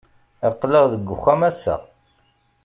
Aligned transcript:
Aql-aɣ 0.47 0.85
deg 0.93 1.07
uxxam 1.15 1.41
ass-a. 1.49 1.75